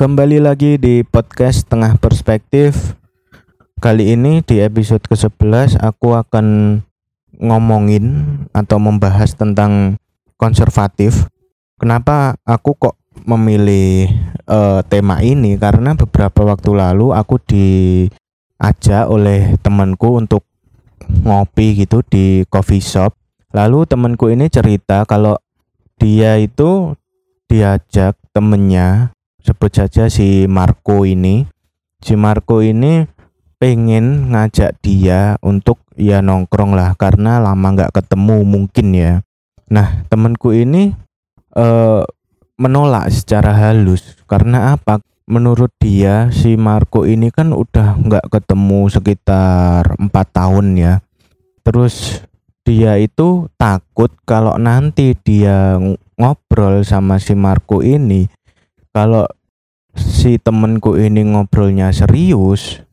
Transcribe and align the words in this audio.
Kembali 0.00 0.40
lagi 0.40 0.80
di 0.80 1.04
podcast 1.04 1.68
Tengah 1.68 2.00
Perspektif. 2.00 2.96
Kali 3.84 4.16
ini 4.16 4.40
di 4.40 4.56
episode 4.56 5.04
ke-11 5.04 5.76
aku 5.76 6.16
akan 6.16 6.80
ngomongin 7.36 8.16
atau 8.56 8.80
membahas 8.80 9.36
tentang 9.36 10.00
konservatif. 10.40 11.28
Kenapa 11.76 12.32
aku 12.48 12.80
kok 12.80 12.96
memilih 13.28 14.08
uh, 14.48 14.80
tema 14.88 15.20
ini? 15.20 15.60
Karena 15.60 15.92
beberapa 15.92 16.48
waktu 16.48 16.72
lalu 16.72 17.12
aku 17.12 17.36
diajak 17.44 19.04
oleh 19.04 19.52
temanku 19.60 20.16
untuk 20.16 20.48
ngopi 21.28 21.76
gitu 21.76 22.00
di 22.08 22.48
coffee 22.48 22.80
shop. 22.80 23.12
Lalu 23.52 23.84
temanku 23.84 24.32
ini 24.32 24.48
cerita 24.48 25.04
kalau 25.04 25.36
dia 26.00 26.40
itu 26.40 26.96
diajak 27.52 28.16
temennya 28.32 29.12
sebut 29.50 29.74
saja 29.74 30.06
si 30.06 30.46
Marco 30.46 31.02
ini. 31.02 31.42
Si 31.98 32.14
Marco 32.14 32.62
ini 32.62 33.02
pengen 33.58 34.30
ngajak 34.30 34.78
dia 34.78 35.34
untuk 35.42 35.82
ya 35.98 36.22
nongkrong 36.22 36.72
lah 36.72 36.94
karena 36.94 37.42
lama 37.42 37.74
nggak 37.74 37.92
ketemu 37.98 38.46
mungkin 38.46 38.86
ya. 38.94 39.14
Nah 39.74 40.06
temanku 40.06 40.54
ini 40.54 40.94
eh, 41.58 42.02
menolak 42.54 43.10
secara 43.10 43.50
halus. 43.50 44.22
Karena 44.30 44.78
apa? 44.78 45.02
Menurut 45.26 45.74
dia 45.82 46.30
si 46.30 46.54
Marco 46.54 47.06
ini 47.06 47.34
kan 47.34 47.50
udah 47.50 47.98
nggak 47.98 48.30
ketemu 48.30 48.86
sekitar 48.86 49.98
empat 49.98 50.26
tahun 50.30 50.78
ya. 50.78 50.94
Terus 51.66 52.22
dia 52.62 52.98
itu 53.02 53.50
takut 53.58 54.14
kalau 54.22 54.54
nanti 54.62 55.18
dia 55.18 55.74
ngobrol 56.14 56.86
sama 56.86 57.18
si 57.18 57.34
Marco 57.34 57.82
ini. 57.82 58.30
Kalau 58.90 59.26
si 59.96 60.38
temenku 60.38 60.94
ini 61.00 61.26
ngobrolnya 61.26 61.90
serius 61.90 62.84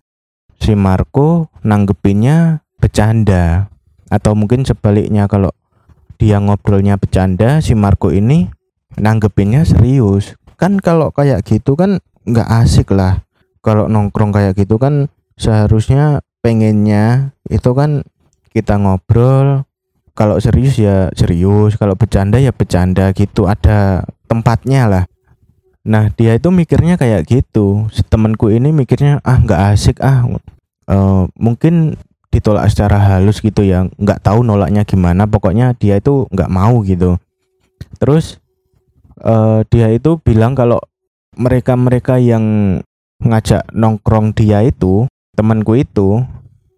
si 0.57 0.73
Marco 0.73 1.53
nanggepinnya 1.61 2.65
bercanda. 2.81 3.69
Atau 4.07 4.39
mungkin 4.39 4.63
sebaliknya 4.63 5.27
kalau 5.27 5.51
dia 6.17 6.39
ngobrolnya 6.41 6.97
bercanda 6.97 7.59
si 7.61 7.75
Marco 7.77 8.09
ini 8.09 8.49
nanggepinnya 8.97 9.67
serius. 9.67 10.35
Kan 10.57 10.81
kalau 10.81 11.13
kayak 11.13 11.45
gitu 11.45 11.77
kan 11.77 12.01
nggak 12.25 12.47
asik 12.63 12.91
lah. 12.91 13.23
Kalau 13.61 13.91
nongkrong 13.91 14.31
kayak 14.31 14.57
gitu 14.57 14.79
kan 14.79 15.11
seharusnya 15.37 16.23
pengennya 16.41 17.35
itu 17.51 17.71
kan 17.75 18.07
kita 18.55 18.79
ngobrol. 18.79 19.67
Kalau 20.17 20.41
serius 20.41 20.81
ya 20.81 21.13
serius 21.13 21.77
kalau 21.77 21.93
bercanda 21.93 22.41
ya 22.41 22.49
bercanda 22.49 23.13
gitu 23.13 23.45
ada 23.45 24.01
tempatnya 24.25 24.89
lah 24.89 25.03
Nah 25.87 26.11
dia 26.11 26.35
itu 26.35 26.51
mikirnya 26.51 26.99
kayak 26.99 27.23
gitu. 27.25 27.87
Temanku 28.11 28.51
ini 28.51 28.75
mikirnya 28.75 29.23
ah 29.23 29.39
nggak 29.39 29.61
asik 29.71 30.03
ah. 30.03 30.27
Uh, 30.87 31.31
mungkin 31.39 31.95
ditolak 32.27 32.67
secara 32.67 32.99
halus 32.99 33.39
gitu 33.39 33.63
ya. 33.63 33.87
Nggak 33.95 34.27
tahu 34.27 34.43
nolaknya 34.43 34.83
gimana. 34.83 35.23
Pokoknya 35.23 35.71
dia 35.79 35.95
itu 35.95 36.27
nggak 36.27 36.51
mau 36.51 36.83
gitu. 36.83 37.15
Terus 38.03 38.43
uh, 39.23 39.63
dia 39.71 39.87
itu 39.95 40.19
bilang 40.19 40.53
kalau 40.53 40.83
mereka-mereka 41.39 42.19
yang 42.19 42.77
ngajak 43.23 43.65
nongkrong 43.73 44.35
dia 44.35 44.61
itu 44.61 45.07
temanku 45.33 45.77
itu 45.77 46.21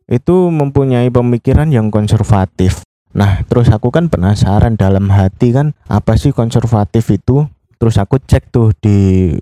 itu 0.10 0.36
mempunyai 0.50 1.10
pemikiran 1.10 1.70
yang 1.70 1.94
konservatif. 1.94 2.82
Nah, 3.14 3.42
terus 3.46 3.70
aku 3.74 3.90
kan 3.90 4.10
penasaran 4.10 4.78
dalam 4.78 5.10
hati 5.10 5.54
kan 5.54 5.74
apa 5.86 6.18
sih 6.18 6.34
konservatif 6.34 7.10
itu? 7.14 7.46
Terus 7.80 7.96
aku 7.98 8.20
cek 8.20 8.52
tuh 8.52 8.76
di 8.78 9.34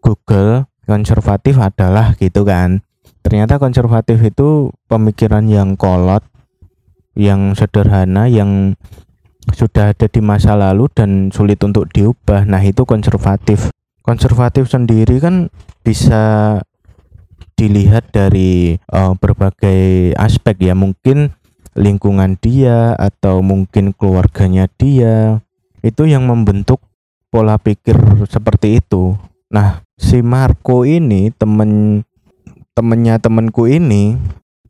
Google 0.00 0.70
konservatif 0.86 1.60
adalah 1.60 2.16
gitu 2.16 2.46
kan. 2.46 2.80
Ternyata 3.20 3.60
konservatif 3.60 4.16
itu 4.24 4.72
pemikiran 4.88 5.44
yang 5.44 5.76
kolot 5.76 6.24
yang 7.18 7.52
sederhana 7.52 8.30
yang 8.30 8.78
sudah 9.50 9.92
ada 9.92 10.06
di 10.06 10.22
masa 10.22 10.54
lalu 10.54 10.86
dan 10.90 11.28
sulit 11.34 11.60
untuk 11.60 11.90
diubah. 11.90 12.46
Nah 12.46 12.62
itu 12.62 12.86
konservatif. 12.86 13.68
Konservatif 14.00 14.70
sendiri 14.70 15.20
kan 15.20 15.52
bisa 15.84 16.56
dilihat 17.58 18.08
dari 18.14 18.78
uh, 18.88 19.12
berbagai 19.18 20.14
aspek 20.16 20.70
ya. 20.70 20.74
Mungkin 20.78 21.34
lingkungan 21.76 22.40
dia 22.40 22.96
atau 22.96 23.44
mungkin 23.44 23.92
keluarganya 23.92 24.70
dia. 24.80 25.44
Itu 25.80 26.04
yang 26.08 26.28
membentuk 26.28 26.80
pola 27.30 27.56
pikir 27.56 27.96
seperti 28.26 28.82
itu. 28.82 29.14
Nah, 29.50 29.86
si 29.96 30.20
Marco 30.20 30.82
ini 30.82 31.30
temen 31.34 32.02
temennya 32.74 33.18
temenku 33.22 33.70
ini 33.70 34.18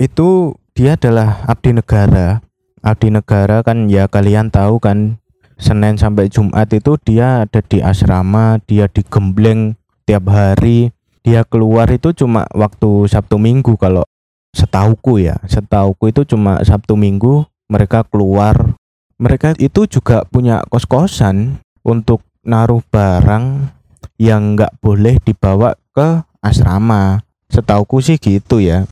itu 0.00 0.56
dia 0.76 0.97
adalah 0.97 1.44
abdi 1.48 1.76
negara. 1.76 2.44
Abdi 2.81 3.12
negara 3.12 3.60
kan 3.60 3.88
ya 3.93 4.09
kalian 4.09 4.48
tahu 4.48 4.81
kan 4.81 5.21
Senin 5.60 6.00
sampai 6.00 6.32
Jumat 6.32 6.72
itu 6.72 6.97
dia 7.04 7.44
ada 7.44 7.60
di 7.60 7.84
asrama, 7.84 8.56
dia 8.65 8.88
digembleng 8.88 9.77
tiap 10.09 10.32
hari. 10.32 10.88
Dia 11.21 11.44
keluar 11.44 11.84
itu 11.92 12.16
cuma 12.16 12.48
waktu 12.56 13.04
Sabtu 13.04 13.37
Minggu 13.37 13.77
kalau 13.77 14.09
setauku 14.56 15.21
ya. 15.21 15.37
Setauku 15.44 16.09
itu 16.09 16.25
cuma 16.25 16.65
Sabtu 16.65 16.97
Minggu 16.97 17.44
mereka 17.69 18.09
keluar. 18.09 18.72
Mereka 19.21 19.60
itu 19.60 19.84
juga 19.84 20.25
punya 20.25 20.65
kos-kosan 20.72 21.60
untuk 21.84 22.25
naruh 22.50 22.82
barang 22.90 23.70
yang 24.18 24.58
nggak 24.58 24.82
boleh 24.82 25.22
dibawa 25.22 25.78
ke 25.94 26.26
asrama. 26.42 27.22
Setauku 27.46 28.02
sih 28.02 28.18
gitu 28.18 28.58
ya. 28.58 28.90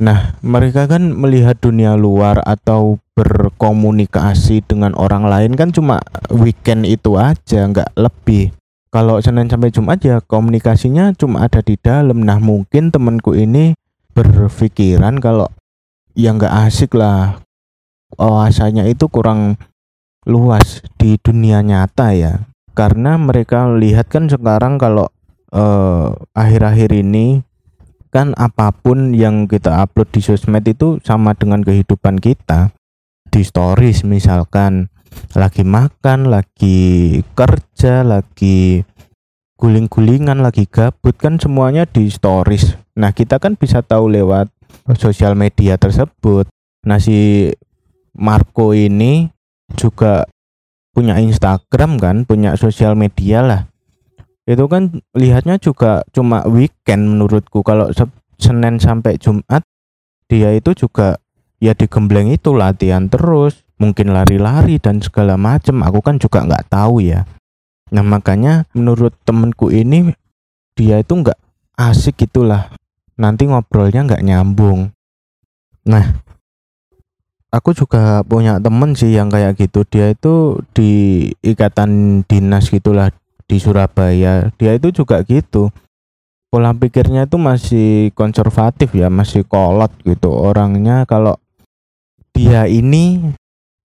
Nah, 0.00 0.34
mereka 0.40 0.88
kan 0.88 1.12
melihat 1.12 1.60
dunia 1.60 1.94
luar 1.94 2.40
atau 2.42 2.98
berkomunikasi 3.14 4.64
dengan 4.64 4.96
orang 4.96 5.28
lain 5.28 5.52
kan 5.54 5.70
cuma 5.70 6.00
weekend 6.32 6.88
itu 6.88 7.20
aja, 7.20 7.68
nggak 7.68 7.92
lebih. 7.94 8.50
Kalau 8.90 9.20
Senin 9.20 9.52
sampai 9.52 9.70
Jumat 9.70 10.00
ya 10.02 10.24
komunikasinya 10.24 11.12
cuma 11.14 11.44
ada 11.44 11.60
di 11.60 11.76
dalam. 11.76 12.24
Nah, 12.24 12.40
mungkin 12.40 12.88
temanku 12.88 13.36
ini 13.36 13.76
berpikiran 14.16 15.20
kalau 15.20 15.52
ya 16.16 16.32
nggak 16.32 16.72
asik 16.72 16.96
lah. 16.96 17.44
Wawasannya 18.14 18.86
itu 18.90 19.10
kurang 19.10 19.58
luas 20.24 20.80
di 20.96 21.18
dunia 21.18 21.60
nyata 21.60 22.14
ya 22.14 22.53
karena 22.74 23.14
mereka 23.16 23.70
lihat 23.70 24.10
kan 24.10 24.26
sekarang 24.26 24.76
kalau 24.82 25.06
eh, 25.54 26.08
akhir-akhir 26.34 26.90
uh, 26.90 27.00
ini 27.00 27.26
kan 28.10 28.30
apa 28.38 28.70
pun 28.70 29.10
yang 29.14 29.50
kita 29.50 29.82
upload 29.82 30.10
di 30.14 30.22
sosmed 30.22 30.62
itu 30.66 31.02
sama 31.02 31.34
dengan 31.34 31.62
kehidupan 31.62 32.22
kita. 32.22 32.70
Di 33.26 33.42
stories 33.42 34.06
misalkan 34.06 34.90
lagi 35.34 35.66
makan 35.66 36.30
lagi 36.30 37.22
kerja 37.34 38.06
lagi 38.06 38.86
guling-gulingan 39.58 40.42
lagi 40.42 40.66
gabut 40.66 41.14
kan 41.18 41.38
semuanya 41.42 41.86
di 41.86 42.10
stories. 42.10 42.78
Nah 42.98 43.10
kita 43.10 43.42
kan 43.42 43.58
bisa 43.58 43.82
tahu 43.82 44.10
lewat 44.10 44.50
sosial 44.98 45.34
media 45.34 45.74
tersebut. 45.74 46.46
Nah 46.86 47.02
si 47.02 47.50
Marco 48.14 48.70
ini 48.74 49.26
juga 49.74 50.26
punya 50.94 51.18
Instagram 51.18 51.98
kan, 51.98 52.16
punya 52.22 52.54
sosial 52.54 52.94
media 52.94 53.42
lah. 53.42 53.60
Itu 54.46 54.70
kan 54.70 55.02
lihatnya 55.12 55.58
juga 55.58 56.06
cuma 56.14 56.46
weekend 56.46 57.18
menurutku. 57.18 57.66
Kalau 57.66 57.90
Senin 58.38 58.78
sampai 58.78 59.18
Jumat 59.18 59.66
dia 60.30 60.54
itu 60.54 60.72
juga 60.72 61.18
ya 61.58 61.74
digembleng 61.74 62.30
itu 62.30 62.54
latihan 62.54 63.10
terus, 63.10 63.66
mungkin 63.76 64.14
lari-lari 64.14 64.78
dan 64.78 65.02
segala 65.02 65.34
macam. 65.34 65.82
Aku 65.82 65.98
kan 66.00 66.22
juga 66.22 66.46
nggak 66.46 66.70
tahu 66.70 67.02
ya. 67.02 67.26
Nah 67.90 68.04
makanya 68.06 68.70
menurut 68.72 69.12
temenku 69.26 69.74
ini 69.74 70.14
dia 70.78 71.02
itu 71.02 71.12
nggak 71.14 71.38
asik 71.74 72.28
gitulah. 72.28 72.70
Nanti 73.18 73.50
ngobrolnya 73.50 74.06
nggak 74.06 74.24
nyambung. 74.24 74.94
Nah 75.88 76.23
aku 77.54 77.70
juga 77.70 78.26
punya 78.26 78.58
temen 78.58 78.98
sih 78.98 79.14
yang 79.14 79.30
kayak 79.30 79.54
gitu. 79.54 79.86
Dia 79.86 80.10
itu 80.10 80.58
di 80.74 81.30
ikatan 81.46 82.22
dinas 82.26 82.66
gitulah 82.66 83.14
di 83.46 83.62
Surabaya. 83.62 84.50
Dia 84.58 84.72
itu 84.74 84.90
juga 84.90 85.22
gitu. 85.22 85.70
Pola 86.50 86.74
pikirnya 86.74 87.30
itu 87.30 87.38
masih 87.38 88.10
konservatif 88.18 88.90
ya 88.94 89.06
masih 89.06 89.46
kolot 89.46 89.94
gitu. 90.02 90.34
Orangnya 90.34 91.06
kalau 91.06 91.38
dia 92.34 92.66
ini 92.66 93.34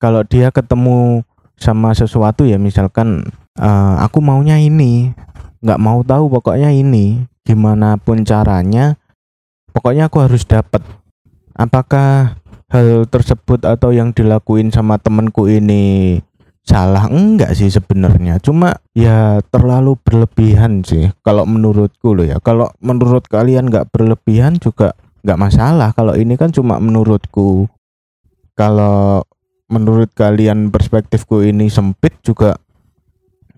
kalau 0.02 0.26
dia 0.26 0.50
ketemu 0.50 1.22
sama 1.60 1.94
sesuatu 1.94 2.48
ya 2.48 2.58
misalkan 2.58 3.30
uh, 3.60 3.96
aku 4.02 4.24
maunya 4.24 4.58
ini 4.58 5.12
nggak 5.60 5.82
mau 5.82 6.00
tahu 6.08 6.32
pokoknya 6.40 6.72
ini 6.72 7.28
gimana 7.44 8.00
pun 8.00 8.24
caranya 8.24 8.96
pokoknya 9.76 10.08
aku 10.08 10.24
harus 10.24 10.48
dapat 10.48 10.80
apakah 11.52 12.40
hal 12.70 13.10
tersebut 13.10 13.66
atau 13.66 13.90
yang 13.90 14.14
dilakuin 14.14 14.70
sama 14.70 15.02
temenku 15.02 15.50
ini 15.50 16.18
salah? 16.62 17.10
Enggak 17.10 17.58
sih 17.58 17.70
sebenarnya. 17.74 18.38
Cuma 18.40 18.78
ya 18.94 19.42
terlalu 19.50 19.98
berlebihan 20.00 20.86
sih 20.86 21.10
kalau 21.26 21.44
menurutku 21.50 22.14
loh 22.14 22.26
ya. 22.26 22.38
Kalau 22.40 22.70
menurut 22.80 23.26
kalian 23.26 23.68
nggak 23.70 23.90
berlebihan 23.90 24.62
juga 24.62 24.94
nggak 25.26 25.40
masalah. 25.42 25.90
Kalau 25.98 26.14
ini 26.14 26.38
kan 26.38 26.54
cuma 26.54 26.78
menurutku. 26.78 27.68
Kalau 28.54 29.26
menurut 29.70 30.10
kalian 30.14 30.74
perspektifku 30.74 31.46
ini 31.46 31.70
sempit 31.70 32.18
juga 32.26 32.58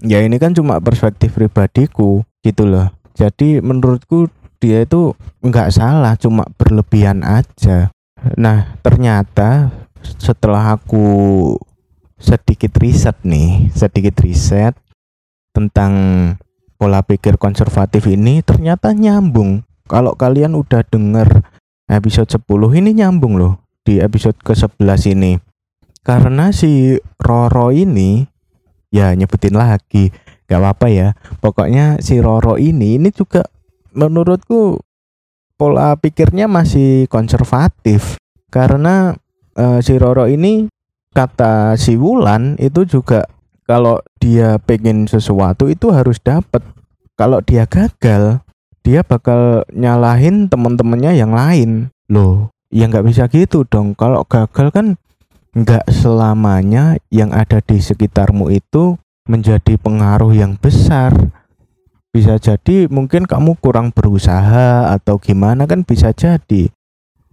ya 0.04 0.20
ini 0.20 0.36
kan 0.38 0.52
cuma 0.52 0.80
perspektif 0.80 1.36
pribadiku 1.36 2.24
gitu 2.44 2.64
loh. 2.68 2.92
Jadi 3.16 3.60
menurutku 3.60 4.32
dia 4.62 4.86
itu 4.86 5.18
nggak 5.42 5.74
salah 5.74 6.14
cuma 6.16 6.46
berlebihan 6.54 7.26
aja 7.26 7.90
nah 8.38 8.78
ternyata 8.86 9.74
setelah 10.22 10.78
aku 10.78 11.06
sedikit 12.22 12.78
riset 12.78 13.18
nih, 13.26 13.74
sedikit 13.74 14.22
riset 14.22 14.78
tentang 15.52 15.94
pola 16.78 17.02
pikir 17.02 17.38
konservatif 17.42 18.06
ini 18.06 18.46
ternyata 18.46 18.94
nyambung. 18.94 19.66
Kalau 19.90 20.16
kalian 20.16 20.56
udah 20.56 20.86
denger 20.88 21.44
episode 21.92 22.30
10 22.32 22.80
ini 22.80 23.04
nyambung 23.04 23.36
loh 23.36 23.60
di 23.84 24.00
episode 24.00 24.38
ke-11 24.40 25.18
ini. 25.18 25.34
Karena 26.02 26.50
si 26.50 26.98
Roro 27.22 27.70
ini 27.70 28.26
ya 28.90 29.14
nyebutin 29.14 29.58
lagi 29.58 30.10
gak 30.48 30.62
apa-apa 30.62 30.88
ya. 30.90 31.08
Pokoknya 31.44 32.00
si 32.00 32.18
Roro 32.24 32.56
ini 32.58 32.98
ini 32.98 33.10
juga 33.12 33.46
menurutku 33.92 34.80
pola 35.62 35.94
pikirnya 35.94 36.50
masih 36.50 37.06
konservatif 37.06 38.18
karena 38.50 39.14
uh, 39.54 39.78
si 39.78 39.94
Roro 40.02 40.26
ini 40.26 40.66
kata 41.14 41.78
si 41.78 41.94
Wulan 42.02 42.58
itu 42.58 42.82
juga 42.90 43.30
kalau 43.70 44.02
dia 44.18 44.58
pengen 44.60 45.06
sesuatu 45.06 45.72
itu 45.72 45.94
harus 45.96 46.20
dapat. 46.20 46.60
Kalau 47.16 47.40
dia 47.40 47.70
gagal, 47.70 48.42
dia 48.82 49.06
bakal 49.06 49.64
nyalahin 49.72 50.50
teman-temannya 50.50 51.16
yang 51.16 51.32
lain. 51.32 51.94
Loh, 52.10 52.50
ya 52.74 52.90
nggak 52.90 53.06
bisa 53.06 53.30
gitu 53.30 53.64
dong. 53.64 53.94
Kalau 53.96 54.26
gagal 54.26 54.74
kan 54.74 55.00
nggak 55.56 55.88
selamanya 55.88 57.00
yang 57.14 57.32
ada 57.32 57.62
di 57.62 57.80
sekitarmu 57.80 58.52
itu 58.52 59.00
menjadi 59.30 59.78
pengaruh 59.78 60.34
yang 60.36 60.58
besar. 60.58 61.14
Bisa 62.12 62.36
jadi 62.36 62.92
mungkin 62.92 63.24
kamu 63.24 63.56
kurang 63.64 63.96
berusaha 63.96 64.92
atau 64.92 65.16
gimana 65.16 65.64
kan 65.64 65.88
bisa 65.88 66.12
jadi. 66.12 66.68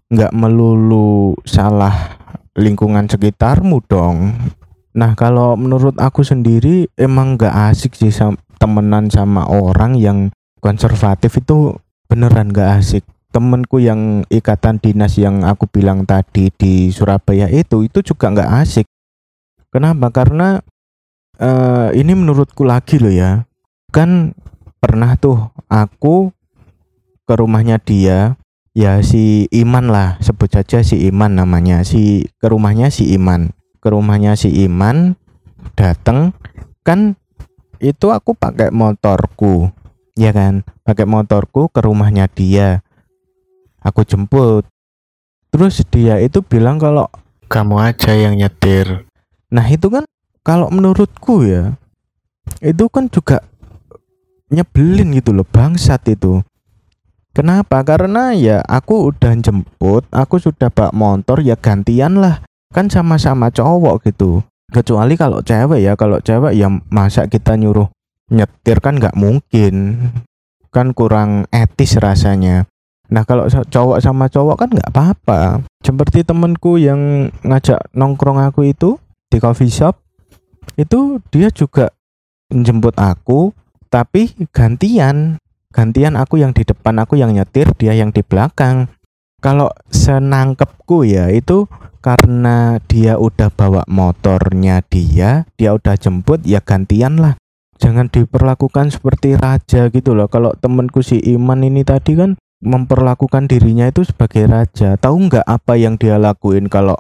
Nggak 0.06 0.30
melulu 0.30 1.34
salah 1.42 2.18
lingkungan 2.54 3.10
sekitarmu 3.10 3.82
dong. 3.90 4.38
Nah 4.94 5.18
kalau 5.18 5.54
menurut 5.54 5.94
aku 5.98 6.26
sendiri 6.26 6.90
emang 6.98 7.38
gak 7.38 7.74
asik 7.74 7.94
sih 7.94 8.10
temenan 8.58 9.06
sama 9.10 9.46
orang 9.46 9.94
yang 9.94 10.18
konservatif 10.58 11.38
itu 11.38 11.78
beneran 12.10 12.50
gak 12.50 12.82
asik. 12.82 13.06
Temenku 13.30 13.78
yang 13.78 14.26
ikatan 14.32 14.82
dinas 14.82 15.14
yang 15.20 15.46
aku 15.46 15.70
bilang 15.70 16.02
tadi 16.02 16.50
di 16.50 16.90
Surabaya 16.90 17.46
itu 17.46 17.86
itu 17.86 18.02
juga 18.02 18.34
gak 18.34 18.50
asik. 18.66 18.86
Kenapa? 19.70 20.10
Karena 20.10 20.58
uh, 21.38 21.88
ini 21.94 22.12
menurutku 22.16 22.66
lagi 22.66 22.98
loh 22.98 23.12
ya. 23.12 23.46
Kan 23.94 24.34
pernah 24.78 25.14
tuh 25.18 25.50
aku 25.66 26.30
ke 27.28 27.34
rumahnya 27.34 27.76
dia 27.82 28.38
ya 28.72 29.02
si 29.02 29.50
Iman 29.50 29.90
lah 29.90 30.16
sebut 30.22 30.48
saja 30.48 30.80
si 30.86 30.96
Iman 31.06 31.36
namanya. 31.38 31.82
Si 31.82 32.30
ke 32.38 32.46
rumahnya 32.48 32.88
si 32.88 33.10
Iman. 33.12 33.52
Ke 33.78 33.94
rumahnya 33.94 34.34
si 34.34 34.50
Iman 34.66 35.14
dateng 35.78 36.34
kan 36.82 37.14
itu 37.78 38.10
aku 38.10 38.34
pakai 38.34 38.74
motorku 38.74 39.70
ya 40.18 40.34
kan? 40.34 40.66
Pakai 40.82 41.06
motorku 41.06 41.70
ke 41.70 41.80
rumahnya 41.82 42.26
dia. 42.30 42.82
Aku 43.82 44.02
jemput. 44.02 44.66
Terus 45.48 45.80
dia 45.88 46.20
itu 46.20 46.42
bilang 46.44 46.76
kalau 46.76 47.08
kamu 47.48 47.80
aja 47.80 48.12
yang 48.12 48.36
nyetir. 48.36 49.08
Nah 49.48 49.64
itu 49.64 49.88
kan 49.88 50.04
kalau 50.44 50.68
menurutku 50.68 51.44
ya 51.44 51.76
itu 52.64 52.88
kan 52.88 53.08
juga 53.12 53.44
nyebelin 54.48 55.12
gitu 55.16 55.36
loh 55.36 55.46
bangsat 55.48 56.02
itu 56.08 56.44
Kenapa? 57.38 57.86
Karena 57.86 58.34
ya 58.34 58.58
aku 58.66 59.14
udah 59.14 59.30
jemput, 59.38 60.02
aku 60.10 60.42
sudah 60.42 60.74
bawa 60.74 60.90
motor 60.90 61.38
ya 61.38 61.54
gantian 61.54 62.18
lah. 62.18 62.42
Kan 62.74 62.90
sama-sama 62.90 63.54
cowok 63.54 64.10
gitu. 64.10 64.42
Kecuali 64.74 65.14
kalau 65.14 65.38
cewek 65.46 65.78
ya, 65.78 65.94
kalau 65.94 66.18
cewek 66.18 66.58
ya 66.58 66.66
masa 66.90 67.30
kita 67.30 67.54
nyuruh 67.54 67.94
nyetir 68.34 68.82
kan 68.82 68.98
nggak 68.98 69.14
mungkin. 69.14 70.02
Kan 70.74 70.90
kurang 70.98 71.46
etis 71.54 71.94
rasanya. 72.02 72.66
Nah 73.06 73.22
kalau 73.22 73.46
cowok 73.48 74.02
sama 74.02 74.26
cowok 74.26 74.56
kan 74.58 74.74
nggak 74.74 74.90
apa-apa. 74.90 75.62
Seperti 75.78 76.26
temenku 76.26 76.74
yang 76.74 77.30
ngajak 77.46 77.86
nongkrong 77.94 78.42
aku 78.42 78.66
itu 78.66 78.98
di 79.30 79.38
coffee 79.38 79.70
shop, 79.70 79.94
itu 80.74 81.22
dia 81.30 81.54
juga 81.54 81.94
menjemput 82.50 82.98
aku, 82.98 83.54
tapi 83.88 84.36
gantian. 84.54 85.40
Gantian 85.68 86.16
aku 86.16 86.40
yang 86.40 86.56
di 86.56 86.64
depan 86.64 86.96
aku 86.96 87.20
yang 87.20 87.36
nyetir 87.36 87.68
dia 87.76 87.92
yang 87.92 88.08
di 88.08 88.24
belakang. 88.24 88.88
Kalau 89.38 89.68
senangkepku 89.92 91.04
ya 91.04 91.28
itu 91.28 91.68
karena 92.00 92.80
dia 92.88 93.20
udah 93.20 93.52
bawa 93.52 93.84
motornya 93.86 94.80
dia 94.86 95.44
dia 95.60 95.70
udah 95.76 95.94
jemput 96.00 96.42
ya 96.48 96.64
gantian 96.64 97.20
lah. 97.20 97.36
Jangan 97.78 98.10
diperlakukan 98.10 98.90
seperti 98.90 99.38
raja 99.38 99.86
gitu 99.92 100.16
loh. 100.16 100.26
Kalau 100.26 100.50
temenku 100.58 101.04
si 101.04 101.22
Iman 101.22 101.62
ini 101.62 101.86
tadi 101.86 102.18
kan 102.18 102.34
memperlakukan 102.58 103.46
dirinya 103.46 103.86
itu 103.86 104.02
sebagai 104.02 104.50
raja. 104.50 104.98
Tahu 104.98 105.30
nggak 105.30 105.46
apa 105.46 105.78
yang 105.78 105.94
dia 105.94 106.18
lakuin 106.18 106.66
kalau 106.66 106.98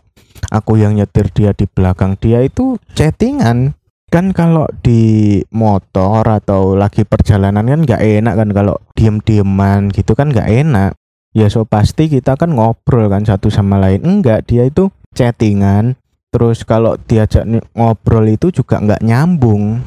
aku 0.54 0.78
yang 0.78 0.94
nyetir 0.94 1.34
dia 1.34 1.50
di 1.50 1.66
belakang 1.66 2.14
dia 2.14 2.46
itu 2.46 2.78
chattingan 2.94 3.74
kan 4.08 4.32
kalau 4.32 4.64
di 4.80 5.40
motor 5.52 6.24
atau 6.24 6.72
lagi 6.72 7.04
perjalanan 7.04 7.68
kan 7.68 7.80
nggak 7.84 8.02
enak 8.02 8.34
kan 8.34 8.48
kalau 8.56 8.76
diem-dieman 8.96 9.92
gitu 9.92 10.16
kan 10.16 10.32
nggak 10.32 10.48
enak. 10.48 10.92
Ya 11.36 11.52
so 11.52 11.68
pasti 11.68 12.08
kita 12.08 12.40
kan 12.40 12.56
ngobrol 12.56 13.12
kan 13.12 13.28
satu 13.28 13.52
sama 13.52 13.76
lain. 13.76 14.00
Enggak 14.02 14.48
dia 14.48 14.64
itu 14.64 14.88
chattingan. 15.12 16.00
Terus 16.32 16.64
kalau 16.64 16.96
diajak 16.96 17.44
ngobrol 17.76 18.26
itu 18.28 18.48
juga 18.52 18.80
nggak 18.80 19.04
nyambung. 19.04 19.84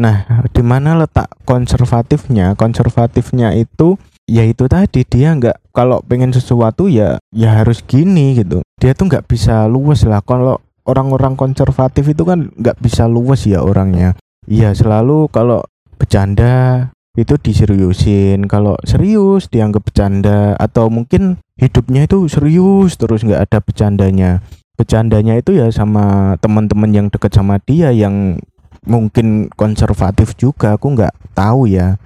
Nah 0.00 0.48
di 0.48 0.64
mana 0.64 0.96
letak 0.96 1.28
konservatifnya? 1.44 2.56
Konservatifnya 2.56 3.52
itu 3.52 4.00
ya 4.24 4.48
itu 4.48 4.64
tadi 4.64 5.04
dia 5.04 5.36
nggak 5.36 5.76
kalau 5.76 6.00
pengen 6.00 6.32
sesuatu 6.32 6.88
ya 6.88 7.20
ya 7.36 7.60
harus 7.60 7.84
gini 7.84 8.32
gitu. 8.40 8.64
Dia 8.80 8.96
tuh 8.96 9.12
nggak 9.12 9.28
bisa 9.28 9.68
luwes 9.68 10.08
lah. 10.08 10.24
Kalau 10.24 10.56
orang-orang 10.86 11.38
konservatif 11.38 12.10
itu 12.10 12.22
kan 12.26 12.50
nggak 12.58 12.78
bisa 12.82 13.06
luwes 13.06 13.46
ya 13.46 13.62
orangnya. 13.62 14.18
Iya 14.46 14.74
selalu 14.74 15.30
kalau 15.30 15.62
bercanda 15.98 16.90
itu 17.14 17.36
diseriusin. 17.36 18.48
Kalau 18.48 18.74
serius 18.82 19.46
dianggap 19.52 19.86
bercanda. 19.86 20.56
Atau 20.58 20.88
mungkin 20.88 21.38
hidupnya 21.60 22.08
itu 22.08 22.26
serius 22.26 22.98
terus 22.98 23.22
nggak 23.22 23.48
ada 23.50 23.58
bercandanya. 23.62 24.42
Bercandanya 24.74 25.38
itu 25.38 25.54
ya 25.54 25.68
sama 25.70 26.34
teman-teman 26.40 26.90
yang 26.90 27.06
dekat 27.12 27.36
sama 27.36 27.60
dia 27.62 27.92
yang 27.92 28.40
mungkin 28.82 29.52
konservatif 29.54 30.34
juga. 30.34 30.74
Aku 30.74 30.96
nggak 30.96 31.14
tahu 31.36 31.70
ya. 31.70 32.00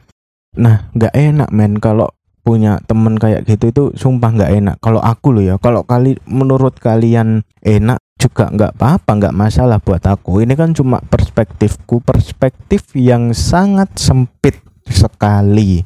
Nah 0.59 0.90
nggak 0.92 1.14
enak 1.14 1.49
men. 1.54 1.78
Kalau 1.80 2.12
punya 2.47 2.78
temen 2.87 3.18
kayak 3.18 3.42
gitu 3.42 3.64
itu 3.71 3.83
sumpah 3.97 4.30
nggak 4.35 4.52
enak. 4.61 4.76
Kalau 4.83 5.00
aku 5.00 5.35
loh 5.35 5.42
ya 5.42 5.56
kalau 5.59 5.83
kali 5.83 6.18
menurut 6.28 6.78
kalian 6.78 7.42
enak 7.64 7.99
juga 8.17 8.49
nggak 8.49 8.81
apa-apa 8.81 9.11
nggak 9.21 9.37
masalah 9.37 9.79
buat 9.79 10.03
aku. 10.03 10.43
Ini 10.43 10.57
kan 10.57 10.73
cuma 10.73 10.99
perspektifku 11.05 12.01
perspektif 12.01 12.93
yang 12.97 13.37
sangat 13.37 13.93
sempit 14.01 14.61
sekali. 14.89 15.85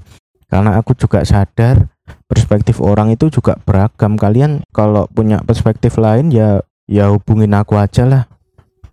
Karena 0.50 0.78
aku 0.78 0.94
juga 0.98 1.22
sadar 1.22 1.90
perspektif 2.26 2.82
orang 2.82 3.14
itu 3.14 3.30
juga 3.30 3.58
beragam. 3.62 4.18
Kalian 4.18 4.66
kalau 4.74 5.06
punya 5.10 5.42
perspektif 5.42 5.98
lain 5.98 6.30
ya 6.34 6.62
ya 6.90 7.10
hubungin 7.10 7.54
aku 7.54 7.78
aja 7.78 8.06
lah. 8.06 8.24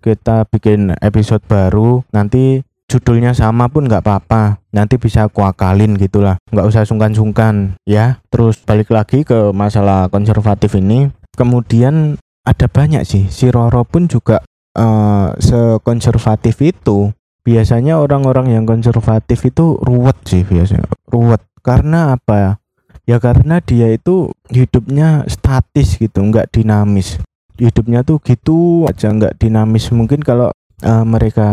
Kita 0.02 0.46
bikin 0.50 0.94
episode 1.02 1.42
baru 1.50 2.06
nanti 2.14 2.62
judulnya 2.88 3.34
sama 3.34 3.70
pun 3.70 3.90
nggak 3.90 4.06
apa-apa. 4.06 4.62
Nanti 4.74 5.02
bisa 5.02 5.26
aku 5.26 5.42
akalin 5.42 5.98
gitulah. 5.98 6.38
Nggak 6.54 6.68
usah 6.70 6.84
sungkan-sungkan 6.86 7.78
ya. 7.86 8.22
Terus 8.30 8.62
balik 8.62 8.94
lagi 8.94 9.26
ke 9.26 9.50
masalah 9.54 10.10
konservatif 10.14 10.78
ini. 10.78 11.10
Kemudian 11.38 12.18
ada 12.48 12.72
banyak 12.72 13.04
sih. 13.04 13.28
Si 13.28 13.52
Roro 13.52 13.84
pun 13.84 14.08
juga 14.08 14.40
uh, 14.80 15.36
sekonservatif 15.36 16.64
itu. 16.64 17.12
Biasanya 17.44 18.00
orang-orang 18.00 18.56
yang 18.56 18.64
konservatif 18.64 19.44
itu 19.44 19.76
ruwet 19.84 20.16
sih 20.24 20.48
biasanya. 20.48 20.88
Ruwet. 21.12 21.44
Karena 21.60 22.16
apa? 22.16 22.64
Ya 23.08 23.20
karena 23.24 23.64
dia 23.64 23.92
itu 23.92 24.32
hidupnya 24.52 25.28
statis 25.28 25.96
gitu 26.00 26.24
nggak 26.24 26.52
dinamis. 26.52 27.20
Hidupnya 27.56 28.04
tuh 28.04 28.20
gitu 28.24 28.88
aja 28.88 29.12
nggak 29.12 29.40
dinamis. 29.40 29.92
Mungkin 29.96 30.24
kalau 30.24 30.52
uh, 30.84 31.06
mereka 31.08 31.48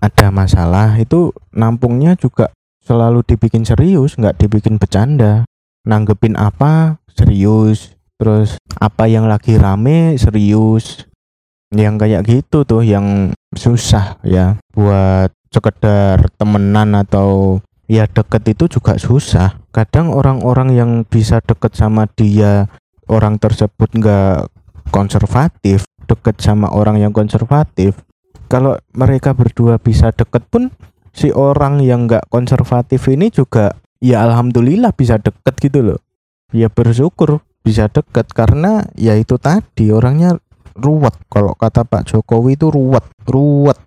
ada 0.00 0.28
masalah 0.32 0.96
itu 0.96 1.32
nampungnya 1.52 2.16
juga 2.16 2.52
selalu 2.80 3.20
dibikin 3.28 3.68
serius 3.68 4.16
nggak 4.16 4.40
dibikin 4.40 4.80
bercanda. 4.80 5.44
Nanggepin 5.84 6.40
apa? 6.40 7.04
Serius 7.12 7.97
terus 8.18 8.58
apa 8.76 9.06
yang 9.06 9.30
lagi 9.30 9.56
rame 9.56 10.18
serius. 10.18 11.06
Yang 11.68 11.94
kayak 12.00 12.22
gitu 12.24 12.64
tuh 12.64 12.80
yang 12.80 13.32
susah 13.52 14.16
ya 14.24 14.56
buat 14.72 15.28
sekedar 15.52 16.32
temenan 16.40 16.96
atau 16.96 17.60
ya 17.88 18.08
deket 18.08 18.56
itu 18.56 18.80
juga 18.80 18.96
susah. 18.96 19.56
Kadang 19.72 20.12
orang-orang 20.12 20.72
yang 20.74 20.90
bisa 21.04 21.40
deket 21.44 21.76
sama 21.76 22.08
dia 22.08 22.68
orang 23.08 23.40
tersebut 23.40 23.88
nggak 23.94 24.48
konservatif 24.88 25.84
deket 26.08 26.40
sama 26.40 26.72
orang 26.72 26.96
yang 26.96 27.12
konservatif 27.12 28.00
kalau 28.48 28.80
mereka 28.96 29.36
berdua 29.36 29.76
bisa 29.76 30.08
deket 30.08 30.40
pun 30.48 30.72
si 31.12 31.28
orang 31.28 31.84
yang 31.84 32.08
nggak 32.08 32.32
konservatif 32.32 33.04
ini 33.12 33.28
juga 33.28 33.76
ya 34.00 34.24
alhamdulillah 34.24 34.96
bisa 34.96 35.20
deket 35.20 35.54
gitu 35.60 35.80
loh. 35.84 36.00
Ya 36.48 36.72
bersyukur 36.72 37.44
bisa 37.62 37.90
deket 37.90 38.30
karena 38.32 38.86
ya 38.96 39.14
itu 39.18 39.36
tadi 39.36 39.90
orangnya 39.92 40.38
ruwet. 40.78 41.14
Kalau 41.28 41.52
kata 41.58 41.84
Pak 41.84 42.08
Jokowi 42.14 42.54
itu 42.54 42.70
ruwet 42.70 43.04
ruwet. 43.26 43.78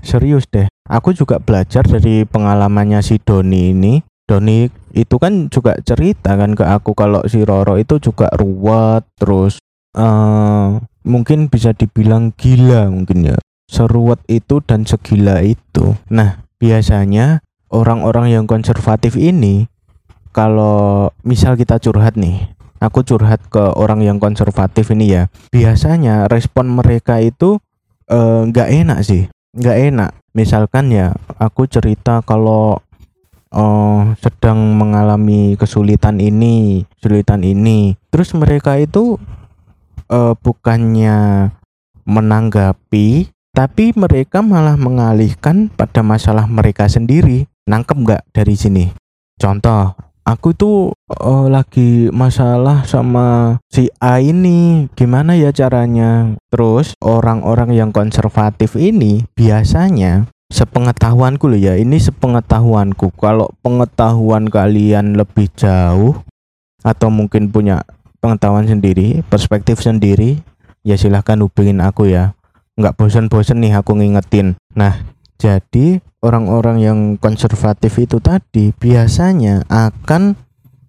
Serius 0.00 0.46
deh. 0.48 0.70
Aku 0.88 1.12
juga 1.12 1.42
belajar 1.42 1.84
dari 1.84 2.24
pengalamannya 2.24 3.02
si 3.04 3.20
Doni 3.20 3.74
ini. 3.76 4.00
Doni 4.28 4.68
itu 4.92 5.16
kan 5.16 5.48
juga 5.48 5.76
cerita 5.80 6.36
kan 6.36 6.52
ke 6.52 6.64
aku 6.64 6.92
kalau 6.92 7.24
si 7.24 7.40
Roro 7.44 7.80
itu 7.80 7.96
juga 7.96 8.28
ruwet 8.36 9.08
terus 9.16 9.56
uh, 9.96 10.76
mungkin 11.04 11.48
bisa 11.48 11.72
dibilang 11.72 12.36
gila 12.36 12.92
mungkin 12.92 13.34
ya. 13.34 13.38
Seruat 13.68 14.20
itu 14.28 14.64
dan 14.64 14.88
segila 14.88 15.44
itu. 15.44 15.96
Nah, 16.08 16.44
biasanya 16.56 17.44
orang-orang 17.68 18.32
yang 18.32 18.44
konservatif 18.48 19.16
ini 19.16 19.68
kalau 20.32 21.12
misal 21.24 21.56
kita 21.56 21.80
curhat 21.80 22.16
nih, 22.16 22.52
aku 22.78 23.04
curhat 23.06 23.42
ke 23.50 23.60
orang 23.78 24.02
yang 24.02 24.18
konservatif 24.18 24.90
ini 24.94 25.14
ya, 25.14 25.22
biasanya 25.50 26.26
respon 26.30 26.70
mereka 26.70 27.18
itu 27.22 27.58
eh, 28.10 28.40
nggak 28.48 28.68
uh, 28.70 28.74
enak 28.86 28.98
sih, 29.06 29.26
nggak 29.54 29.78
enak. 29.92 30.10
Misalkan 30.34 30.94
ya, 30.94 31.14
aku 31.38 31.66
cerita 31.66 32.22
kalau 32.22 32.78
uh, 33.50 34.00
sedang 34.22 34.78
mengalami 34.78 35.58
kesulitan 35.58 36.22
ini, 36.22 36.86
kesulitan 36.98 37.42
ini, 37.42 37.98
terus 38.14 38.30
mereka 38.38 38.78
itu 38.78 39.18
uh, 40.08 40.34
bukannya 40.38 41.50
menanggapi 42.08 43.28
tapi 43.58 43.90
mereka 43.98 44.38
malah 44.38 44.78
mengalihkan 44.78 45.66
pada 45.66 46.06
masalah 46.06 46.46
mereka 46.46 46.86
sendiri. 46.86 47.50
Nangkep 47.66 47.96
nggak 48.06 48.22
dari 48.30 48.54
sini? 48.54 48.86
Contoh, 49.34 49.98
aku 50.28 50.52
tuh 50.52 50.92
uh, 51.08 51.48
lagi 51.48 52.12
masalah 52.12 52.84
sama 52.84 53.56
si 53.72 53.88
A 53.96 54.20
ini, 54.20 54.92
gimana 54.92 55.32
ya 55.40 55.48
caranya? 55.56 56.36
Terus 56.52 56.92
orang-orang 57.00 57.72
yang 57.72 57.90
konservatif 57.96 58.76
ini 58.76 59.24
biasanya 59.32 60.28
sepengetahuanku 60.52 61.48
loh 61.48 61.56
ya, 61.56 61.80
ini 61.80 61.96
sepengetahuanku. 61.96 63.16
Kalau 63.16 63.48
pengetahuan 63.64 64.52
kalian 64.52 65.16
lebih 65.16 65.48
jauh 65.56 66.20
atau 66.84 67.08
mungkin 67.08 67.48
punya 67.48 67.88
pengetahuan 68.20 68.68
sendiri, 68.68 69.24
perspektif 69.32 69.80
sendiri, 69.80 70.44
ya 70.84 71.00
silahkan 71.00 71.40
hubungin 71.40 71.80
aku 71.80 72.12
ya 72.12 72.36
nggak 72.78 72.94
bosan-bosan 72.94 73.58
nih 73.58 73.74
aku 73.74 73.98
ngingetin. 73.98 74.54
Nah, 74.78 75.02
jadi 75.38 76.02
orang-orang 76.18 76.82
yang 76.82 76.98
konservatif 77.16 77.94
itu 78.02 78.18
tadi 78.18 78.74
biasanya 78.74 79.62
akan 79.70 80.34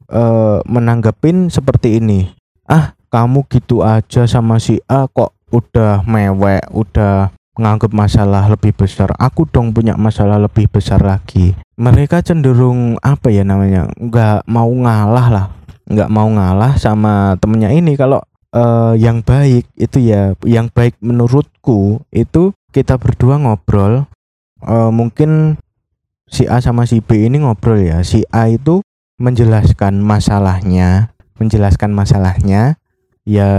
uh, 0.09 0.59
menanggapin 0.65 1.53
seperti 1.53 2.01
ini. 2.01 2.33
Ah, 2.65 2.97
kamu 3.13 3.45
gitu 3.49 3.85
aja 3.85 4.25
sama 4.25 4.57
si 4.57 4.81
A 4.89 5.05
kok 5.05 5.37
udah 5.53 6.01
mewek, 6.05 6.65
udah 6.73 7.29
nganggap 7.57 7.93
masalah 7.93 8.49
lebih 8.49 8.73
besar. 8.73 9.13
Aku 9.17 9.45
dong 9.45 9.69
punya 9.73 9.93
masalah 9.97 10.41
lebih 10.41 10.65
besar 10.69 11.01
lagi. 11.01 11.53
Mereka 11.77 12.25
cenderung 12.25 12.97
apa 13.01 13.29
ya 13.29 13.45
namanya? 13.45 13.89
nggak 13.97 14.49
mau 14.49 14.69
ngalah 14.69 15.29
lah. 15.29 15.47
nggak 15.89 16.05
mau 16.13 16.29
ngalah 16.29 16.77
sama 16.77 17.33
temennya 17.41 17.73
ini 17.73 17.97
kalau 17.97 18.21
uh, 18.53 18.93
yang 18.93 19.25
baik 19.25 19.65
itu 19.73 19.97
ya 19.97 20.37
yang 20.45 20.69
baik 20.69 20.93
menurutku 21.01 22.05
itu 22.13 22.53
kita 22.69 23.01
berdua 23.01 23.41
ngobrol 23.41 24.05
uh, 24.65 24.91
mungkin 24.91 25.61
si 26.27 26.45
A 26.45 26.59
sama 26.59 26.87
si 26.89 26.99
B 27.03 27.27
ini 27.27 27.43
ngobrol 27.43 27.83
ya. 27.83 28.03
Si 28.03 28.23
A 28.33 28.47
itu 28.49 28.81
menjelaskan 29.19 29.99
masalahnya 29.99 31.11
menjelaskan 31.39 31.95
masalahnya 31.95 32.77
ya 33.23 33.49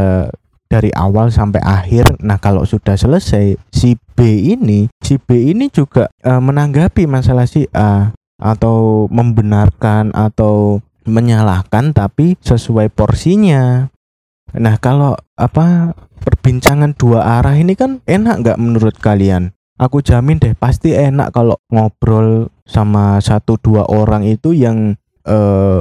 dari 0.71 0.93
awal 0.95 1.35
sampai 1.35 1.59
akhir. 1.65 2.21
Nah 2.23 2.39
kalau 2.39 2.63
sudah 2.63 2.95
selesai 2.95 3.59
si 3.73 3.99
B 4.15 4.21
ini 4.55 4.87
si 5.03 5.19
B 5.19 5.51
ini 5.51 5.73
juga 5.73 6.13
uh, 6.23 6.39
menanggapi 6.39 7.09
masalah 7.11 7.49
si 7.49 7.67
A 7.75 8.15
atau 8.39 9.09
membenarkan 9.11 10.15
atau 10.15 10.79
menyalahkan 11.09 11.91
tapi 11.97 12.39
sesuai 12.39 12.93
porsinya. 12.93 13.91
Nah 14.55 14.77
kalau 14.79 15.19
apa 15.35 15.97
perbincangan 16.23 16.95
dua 16.95 17.41
arah 17.41 17.57
ini 17.57 17.75
kan 17.75 18.05
enak 18.07 18.45
nggak 18.45 18.61
menurut 18.61 18.95
kalian? 19.01 19.57
Aku 19.81 20.05
jamin 20.05 20.37
deh 20.37 20.53
pasti 20.53 20.93
enak 20.93 21.33
kalau 21.33 21.57
ngobrol 21.73 22.53
sama 22.69 23.17
satu 23.25 23.57
dua 23.57 23.89
orang 23.89 24.29
itu 24.29 24.53
yang 24.53 24.93
eh, 25.25 25.81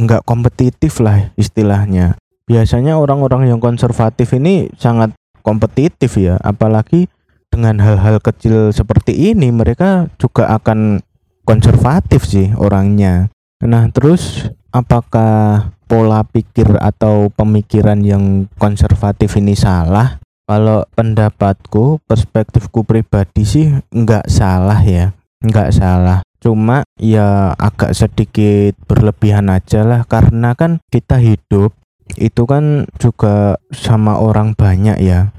nggak 0.00 0.22
uh, 0.22 0.26
kompetitif 0.26 1.04
lah 1.04 1.28
istilahnya. 1.36 2.16
Biasanya 2.48 2.96
orang-orang 2.96 3.52
yang 3.52 3.60
konservatif 3.60 4.32
ini 4.32 4.72
sangat 4.80 5.12
kompetitif 5.44 6.16
ya, 6.16 6.40
apalagi 6.40 7.04
dengan 7.52 7.84
hal-hal 7.84 8.16
kecil 8.24 8.72
seperti 8.72 9.12
ini 9.12 9.52
mereka 9.52 10.08
juga 10.16 10.48
akan 10.56 11.04
konservatif 11.44 12.24
sih 12.24 12.48
orangnya. 12.56 13.28
Nah, 13.60 13.92
terus 13.92 14.48
apakah 14.72 15.68
pola 15.84 16.24
pikir 16.24 16.80
atau 16.80 17.28
pemikiran 17.28 18.00
yang 18.00 18.48
konservatif 18.56 19.36
ini 19.36 19.52
salah 19.52 20.23
kalau 20.44 20.84
pendapatku 20.92 22.04
perspektifku 22.04 22.84
pribadi 22.84 23.42
sih 23.48 23.66
nggak 23.92 24.28
salah 24.28 24.80
ya. 24.84 25.16
Nggak 25.40 25.70
salah. 25.76 26.20
Cuma 26.40 26.84
ya 27.00 27.56
agak 27.56 27.96
sedikit 27.96 28.76
berlebihan 28.84 29.48
aja 29.48 29.84
lah. 29.84 30.04
Karena 30.04 30.52
kan 30.52 30.84
kita 30.92 31.16
hidup 31.16 31.72
itu 32.20 32.42
kan 32.44 32.84
juga 33.00 33.56
sama 33.72 34.20
orang 34.20 34.52
banyak 34.52 35.00
ya. 35.00 35.32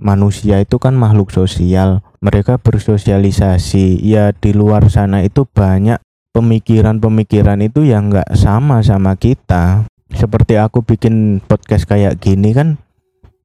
Manusia 0.00 0.64
itu 0.64 0.80
kan 0.80 0.96
makhluk 0.96 1.28
sosial. 1.36 2.00
Mereka 2.24 2.56
bersosialisasi. 2.64 4.00
Ya 4.00 4.32
di 4.32 4.56
luar 4.56 4.88
sana 4.88 5.20
itu 5.20 5.44
banyak 5.44 6.00
pemikiran-pemikiran 6.32 7.60
itu 7.60 7.84
yang 7.84 8.08
nggak 8.08 8.32
sama 8.32 8.80
sama 8.80 9.20
kita. 9.20 9.84
Seperti 10.16 10.56
aku 10.56 10.80
bikin 10.80 11.44
podcast 11.44 11.84
kayak 11.84 12.16
gini 12.16 12.56
kan 12.56 12.80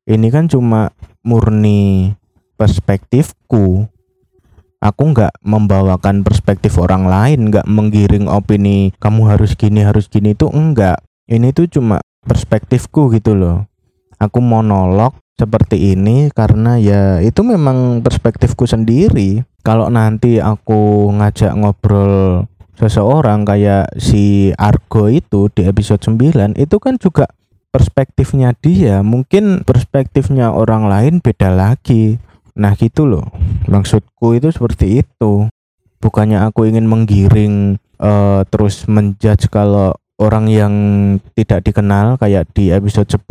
ini 0.10 0.28
kan 0.34 0.50
cuma 0.50 0.90
murni 1.22 2.14
perspektifku. 2.58 3.86
Aku 4.82 5.14
nggak 5.14 5.38
membawakan 5.46 6.26
perspektif 6.26 6.82
orang 6.82 7.06
lain 7.06 7.54
nggak 7.54 7.70
menggiring 7.70 8.26
opini 8.26 8.90
kamu 8.98 9.30
harus 9.30 9.54
gini 9.54 9.86
harus 9.86 10.10
gini 10.10 10.34
itu 10.34 10.50
enggak. 10.50 10.98
Ini 11.30 11.54
tuh 11.54 11.70
cuma 11.70 12.02
perspektifku 12.26 13.14
gitu 13.14 13.38
loh. 13.38 13.70
Aku 14.18 14.42
monolog 14.42 15.14
seperti 15.38 15.94
ini 15.94 16.34
karena 16.34 16.82
ya 16.82 17.22
itu 17.22 17.46
memang 17.46 18.02
perspektifku 18.02 18.66
sendiri. 18.66 19.46
Kalau 19.62 19.94
nanti 19.94 20.42
aku 20.42 21.14
ngajak 21.14 21.54
ngobrol 21.54 22.50
seseorang 22.74 23.46
kayak 23.46 23.94
si 24.02 24.50
Argo 24.58 25.06
itu 25.14 25.54
di 25.54 25.70
episode 25.70 26.02
9 26.02 26.58
itu 26.58 26.78
kan 26.82 26.98
juga 26.98 27.30
perspektifnya 27.72 28.52
dia 28.60 29.00
mungkin 29.02 29.64
perspektifnya 29.64 30.52
orang 30.52 30.86
lain 30.92 31.14
beda 31.24 31.50
lagi. 31.50 32.20
Nah 32.56 32.76
gitu 32.76 33.08
loh. 33.08 33.32
Maksudku 33.66 34.36
itu 34.36 34.52
seperti 34.52 35.02
itu. 35.02 35.48
Bukannya 36.04 36.44
aku 36.44 36.68
ingin 36.68 36.86
menggiring 36.86 37.80
uh, 37.98 38.44
terus 38.52 38.86
menjudge 38.92 39.48
kalau 39.48 39.96
orang 40.22 40.46
yang 40.52 40.74
tidak 41.34 41.66
dikenal 41.66 42.20
kayak 42.20 42.46
di 42.54 42.70
episode 42.70 43.08
10 43.08 43.24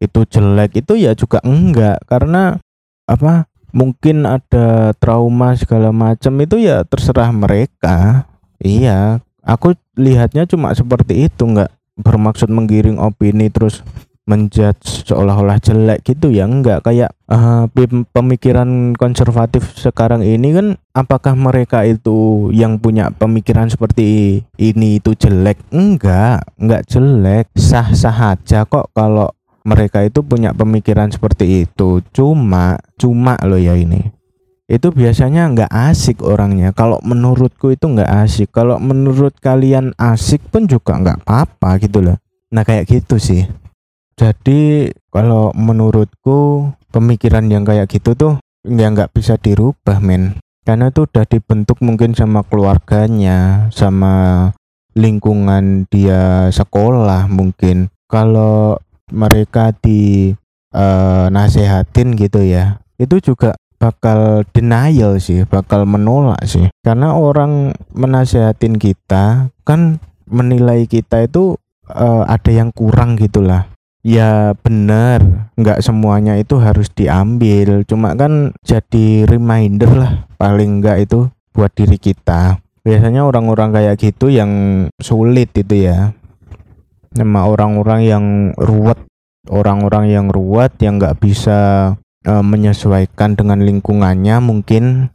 itu 0.00 0.20
jelek. 0.32 0.80
Itu 0.80 0.96
ya 0.96 1.12
juga 1.12 1.44
enggak 1.44 2.02
karena 2.08 2.58
apa 3.04 3.44
mungkin 3.74 4.24
ada 4.24 4.96
trauma 4.96 5.52
segala 5.58 5.92
macam 5.92 6.32
itu 6.40 6.56
ya 6.62 6.86
terserah 6.88 7.28
mereka. 7.34 8.24
Iya, 8.64 9.20
aku 9.44 9.76
lihatnya 9.98 10.48
cuma 10.48 10.72
seperti 10.72 11.28
itu, 11.28 11.42
nggak 11.44 11.68
bermaksud 11.98 12.50
menggiring 12.50 12.98
opini 12.98 13.50
terus 13.50 13.84
menjudge 14.24 15.04
seolah-olah 15.04 15.60
jelek 15.60 16.00
gitu 16.04 16.32
ya? 16.32 16.48
Enggak 16.48 16.84
kayak 16.88 17.12
uh, 17.28 17.68
pemikiran 18.12 18.96
konservatif 18.96 19.76
sekarang 19.76 20.24
ini 20.24 20.56
kan 20.56 20.66
apakah 20.96 21.36
mereka 21.36 21.84
itu 21.84 22.48
yang 22.50 22.80
punya 22.80 23.12
pemikiran 23.12 23.68
seperti 23.68 24.40
ini 24.56 24.98
itu 24.98 25.12
jelek? 25.12 25.60
Enggak 25.70 26.48
enggak 26.56 26.88
jelek. 26.88 27.52
Sah-sah 27.52 28.36
aja 28.36 28.64
kok 28.64 28.90
kalau 28.96 29.28
mereka 29.64 30.04
itu 30.04 30.24
punya 30.24 30.56
pemikiran 30.56 31.12
seperti 31.12 31.68
itu. 31.68 32.00
Cuma 32.12 32.80
cuma 32.96 33.36
lo 33.44 33.60
ya 33.60 33.76
ini 33.76 34.23
itu 34.64 34.88
biasanya 34.88 35.52
nggak 35.52 35.72
asik 35.72 36.24
orangnya. 36.24 36.72
Kalau 36.72 36.96
menurutku 37.04 37.72
itu 37.76 37.84
nggak 37.84 38.10
asik. 38.24 38.48
Kalau 38.48 38.80
menurut 38.80 39.36
kalian 39.36 39.92
asik 40.00 40.40
pun 40.48 40.64
juga 40.64 40.96
nggak 40.96 41.24
apa-apa 41.24 41.76
gitu 41.84 42.00
loh. 42.00 42.16
Nah 42.52 42.64
kayak 42.64 42.88
gitu 42.88 43.20
sih. 43.20 43.44
Jadi 44.16 44.88
kalau 45.12 45.50
menurutku 45.52 46.70
pemikiran 46.94 47.44
yang 47.50 47.66
kayak 47.66 47.90
gitu 47.90 48.16
tuh 48.16 48.34
ya 48.64 48.88
nggak 48.88 49.12
bisa 49.12 49.36
dirubah 49.36 50.00
men. 50.00 50.40
Karena 50.64 50.88
itu 50.88 51.04
udah 51.04 51.28
dibentuk 51.28 51.84
mungkin 51.84 52.16
sama 52.16 52.40
keluarganya 52.40 53.68
sama 53.68 54.48
lingkungan 54.96 55.84
dia 55.92 56.48
sekolah 56.48 57.28
mungkin. 57.28 57.92
Kalau 58.08 58.80
mereka 59.12 59.76
di 59.76 60.32
uh, 60.72 61.28
nasehatin 61.28 62.16
gitu 62.16 62.40
ya 62.40 62.80
itu 62.96 63.20
juga 63.20 63.58
bakal 63.84 64.48
denial 64.56 65.20
sih 65.20 65.44
bakal 65.44 65.84
menolak 65.84 66.40
sih. 66.48 66.72
Karena 66.80 67.12
orang 67.12 67.76
menasehatin 67.92 68.80
kita 68.80 69.52
kan 69.68 70.00
menilai 70.24 70.88
kita 70.88 71.28
itu 71.28 71.60
uh, 71.92 72.24
ada 72.24 72.48
yang 72.48 72.72
kurang 72.72 73.20
gitulah. 73.20 73.68
Ya 74.04 74.52
benar 74.60 75.48
nggak 75.56 75.84
semuanya 75.84 76.40
itu 76.40 76.56
harus 76.56 76.88
diambil. 76.92 77.84
Cuma 77.84 78.16
kan 78.16 78.56
jadi 78.64 79.28
reminder 79.28 79.92
lah 79.92 80.12
paling 80.40 80.80
enggak 80.80 81.04
itu 81.04 81.28
buat 81.52 81.72
diri 81.76 82.00
kita. 82.00 82.56
Biasanya 82.84 83.24
orang-orang 83.24 83.72
kayak 83.72 83.96
gitu 84.00 84.32
yang 84.32 84.84
sulit 85.00 85.52
itu 85.56 85.88
ya. 85.88 86.16
Sama 87.12 87.48
orang-orang 87.48 88.00
yang 88.04 88.24
ruwet. 88.56 89.00
Orang-orang 89.44 90.08
yang 90.08 90.32
ruwet 90.32 90.72
yang 90.80 90.96
nggak 90.96 91.20
bisa 91.20 91.92
e, 92.24 92.32
menyesuaikan 92.40 93.36
dengan 93.36 93.62
lingkungannya 93.62 94.40
mungkin. 94.40 95.12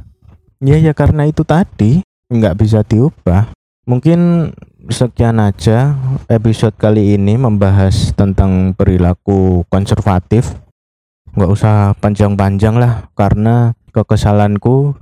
Ya 0.63 0.77
ya 0.79 0.93
karena 0.93 1.25
itu 1.25 1.43
tadi 1.43 2.05
nggak 2.29 2.55
bisa 2.61 2.85
diubah. 2.85 3.51
Mungkin 3.89 4.51
sekian 4.87 5.41
aja 5.41 5.97
episode 6.29 6.77
kali 6.77 7.17
ini 7.17 7.35
membahas 7.35 8.13
tentang 8.13 8.77
perilaku 8.77 9.65
konservatif. 9.67 10.53
Nggak 11.33 11.51
usah 11.51 11.75
panjang-panjang 11.97 12.77
lah 12.77 13.09
karena 13.17 13.73
kekesalanku 13.91 14.93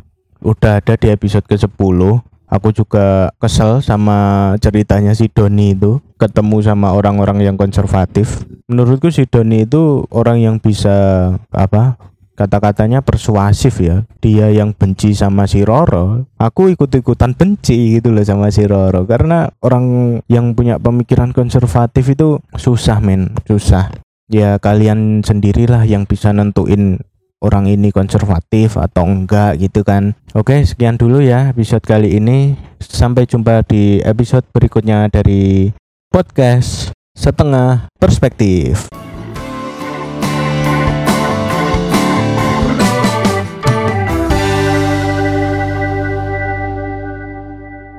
udah 0.42 0.80
ada 0.80 0.94
di 0.96 1.12
episode 1.12 1.44
ke-10 1.50 2.00
aku 2.48 2.72
juga 2.72 3.32
kesel 3.38 3.84
sama 3.84 4.52
ceritanya 4.64 5.14
si 5.14 5.28
Doni 5.28 5.76
itu 5.76 6.00
ketemu 6.18 6.64
sama 6.64 6.96
orang-orang 6.96 7.44
yang 7.44 7.56
konservatif. 7.60 8.48
Menurutku 8.68 9.12
si 9.14 9.28
Doni 9.28 9.68
itu 9.68 10.04
orang 10.10 10.42
yang 10.42 10.56
bisa 10.58 11.32
apa 11.54 12.00
kata-katanya 12.38 13.02
persuasif 13.02 13.82
ya. 13.82 14.06
Dia 14.22 14.54
yang 14.54 14.72
benci 14.78 15.18
sama 15.18 15.50
si 15.50 15.66
Roro. 15.66 16.30
Aku 16.38 16.70
ikut-ikutan 16.70 17.34
benci 17.34 17.98
gitu 17.98 18.14
loh 18.14 18.24
sama 18.24 18.54
si 18.54 18.64
Roro. 18.70 19.04
Karena 19.10 19.50
orang 19.66 20.18
yang 20.30 20.54
punya 20.54 20.78
pemikiran 20.78 21.34
konservatif 21.34 22.14
itu 22.14 22.38
susah 22.56 23.02
men. 23.02 23.34
Susah. 23.50 23.90
Ya 24.28 24.60
kalian 24.60 25.24
sendirilah 25.24 25.88
yang 25.88 26.04
bisa 26.06 26.36
nentuin 26.36 27.02
orang 27.42 27.70
ini 27.70 27.94
konservatif 27.94 28.78
atau 28.78 29.06
enggak 29.06 29.62
gitu 29.62 29.86
kan. 29.86 30.18
Oke 30.34 30.62
sekian 30.66 30.98
dulu 30.98 31.22
ya 31.22 31.54
episode 31.54 31.86
kali 31.86 32.18
ini. 32.18 32.58
Sampai 32.78 33.26
jumpa 33.26 33.66
di 33.66 34.02
episode 34.06 34.46
berikutnya 34.54 35.10
dari 35.10 35.74
podcast 36.14 36.94
setengah 37.18 37.90
perspektif 37.98 38.86